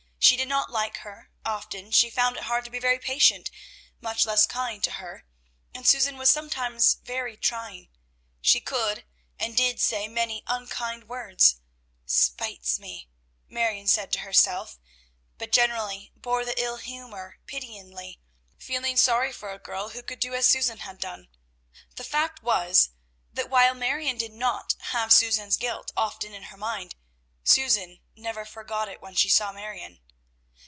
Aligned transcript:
She 0.23 0.37
did 0.37 0.47
not 0.47 0.69
like 0.71 0.97
her, 0.97 1.31
often 1.43 1.89
she 1.91 2.09
found 2.11 2.37
it 2.37 2.43
hard 2.43 2.63
to 2.65 2.71
be 2.71 2.77
even 2.77 2.99
patient, 2.99 3.49
much 3.99 4.23
less 4.25 4.45
kind, 4.45 4.81
to 4.83 4.91
her, 4.91 5.25
and 5.73 5.85
Susan 5.85 6.15
was 6.15 6.29
sometimes 6.29 6.93
very 7.03 7.35
trying. 7.35 7.89
She 8.39 8.61
could, 8.61 9.03
and 9.39 9.57
did, 9.57 9.79
say 9.81 10.07
many 10.07 10.43
unkind 10.45 11.09
words, 11.09 11.59
"spites 12.05 12.77
me," 12.79 13.09
Marion 13.49 13.87
said 13.87 14.13
to 14.13 14.19
herself; 14.19 14.77
but 15.39 15.51
generally 15.51 16.13
bore 16.15 16.45
the 16.45 16.61
ill 16.61 16.77
humor 16.77 17.39
pityingly, 17.47 18.21
feeling 18.57 18.97
sorry 18.97 19.33
for 19.33 19.51
a 19.51 19.59
girl 19.59 19.89
who 19.89 20.03
could 20.03 20.19
do 20.19 20.35
as 20.35 20.45
Susan 20.45 20.77
had 20.79 20.99
done. 20.99 21.29
The 21.95 22.03
fact 22.05 22.43
was, 22.43 22.91
that 23.33 23.49
while 23.49 23.73
Marion 23.73 24.19
did 24.19 24.33
not 24.33 24.75
have 24.91 25.11
Susan's 25.11 25.57
guilt 25.57 25.91
often 25.97 26.33
in 26.33 26.43
her 26.43 26.57
mind, 26.57 26.95
Susan 27.43 27.99
never 28.15 28.45
forgot 28.45 28.87
it 28.87 29.01
when 29.01 29.15
she 29.15 29.27
saw 29.27 29.51
Marion. 29.51 29.99